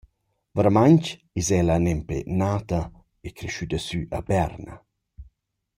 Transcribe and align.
Vairamaing 0.55 1.05
es 1.41 1.47
ella 1.59 1.75
nempe 1.85 2.17
nata 2.39 2.81
e 3.27 3.29
creschüda 3.37 3.79
sü 3.87 3.99
a 4.17 4.19
Berna. 4.27 4.75